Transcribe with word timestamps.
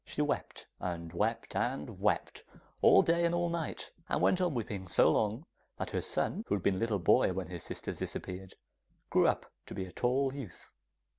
She 0.03 0.23
wept, 0.23 0.65
and 0.79 1.13
wept, 1.13 1.55
and 1.55 1.99
wept, 1.99 2.43
all 2.81 3.03
day 3.03 3.23
and 3.23 3.35
all 3.35 3.49
night, 3.49 3.91
and 4.09 4.19
went 4.19 4.41
on 4.41 4.55
weeping 4.55 4.87
so 4.87 5.11
long, 5.11 5.45
that 5.77 5.91
her 5.91 6.01
son, 6.01 6.43
who 6.47 6.55
had 6.55 6.63
been 6.63 6.73
a 6.77 6.79
little 6.79 6.97
boy 6.97 7.33
when 7.33 7.49
his 7.49 7.61
sisters 7.61 7.99
disappeared, 7.99 8.55
grew 9.11 9.27
up 9.27 9.51
to 9.67 9.75
be 9.75 9.85
a 9.85 9.91
tall 9.91 10.33
youth. 10.33 10.71